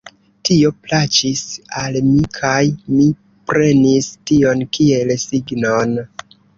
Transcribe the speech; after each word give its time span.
Tio 0.47 0.69
plaĉis 0.85 1.43
al 1.83 1.99
mi 2.07 2.25
kaj 2.39 2.57
mi 2.97 3.07
prenis 3.53 4.11
tion 4.33 4.69
kiel 4.75 5.19
signon. 5.31 5.99